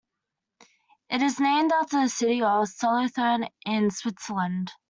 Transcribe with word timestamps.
It 1.11 1.21
is 1.21 1.39
named 1.39 1.71
after 1.71 2.01
the 2.01 2.09
city 2.09 2.41
of 2.41 2.67
Solothurn 2.67 3.45
in 3.67 3.91
Switzerland. 3.91 4.71